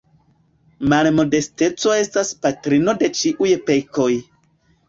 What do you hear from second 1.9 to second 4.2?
estas patrino de ĉiuj pekoj.